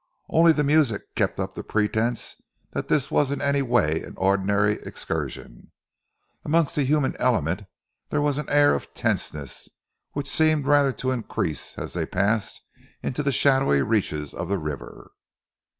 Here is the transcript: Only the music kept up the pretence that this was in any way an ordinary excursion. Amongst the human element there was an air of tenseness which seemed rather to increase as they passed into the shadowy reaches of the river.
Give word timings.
Only 0.29 0.51
the 0.51 0.63
music 0.63 1.13
kept 1.13 1.39
up 1.39 1.53
the 1.53 1.61
pretence 1.63 2.41
that 2.71 2.87
this 2.87 3.11
was 3.11 3.29
in 3.29 3.39
any 3.39 3.61
way 3.61 4.01
an 4.01 4.15
ordinary 4.17 4.79
excursion. 4.81 5.71
Amongst 6.43 6.73
the 6.75 6.83
human 6.85 7.15
element 7.19 7.65
there 8.09 8.19
was 8.19 8.39
an 8.39 8.49
air 8.49 8.73
of 8.73 8.95
tenseness 8.95 9.69
which 10.13 10.27
seemed 10.27 10.65
rather 10.65 10.91
to 10.93 11.11
increase 11.11 11.77
as 11.77 11.93
they 11.93 12.07
passed 12.07 12.61
into 13.03 13.21
the 13.21 13.31
shadowy 13.31 13.83
reaches 13.83 14.33
of 14.33 14.47
the 14.49 14.57
river. 14.57 15.11